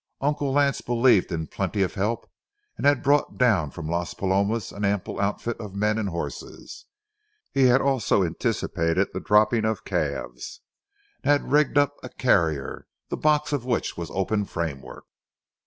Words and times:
Uncle 0.19 0.51
Lance 0.51 0.81
believed 0.81 1.31
in 1.31 1.45
plenty 1.45 1.83
of 1.83 1.93
help, 1.93 2.27
and 2.75 2.87
had 2.87 3.03
brought 3.03 3.37
down 3.37 3.69
from 3.69 3.87
Las 3.87 4.15
Palomas 4.15 4.71
an 4.71 4.83
ample 4.83 5.19
outfit 5.21 5.59
of 5.59 5.75
men 5.75 5.99
and 5.99 6.09
horses. 6.09 6.87
He 7.51 7.65
had 7.65 7.81
also 7.81 8.23
anticipated 8.23 9.09
the 9.13 9.19
dropping 9.19 9.63
of 9.63 9.85
calves 9.85 10.61
and 11.23 11.29
had 11.31 11.51
rigged 11.51 11.77
up 11.77 11.93
a 12.01 12.09
carrier, 12.09 12.87
the 13.09 13.15
box 13.17 13.53
of 13.53 13.63
which 13.63 13.95
was 13.95 14.09
open 14.09 14.45
framework. 14.45 15.05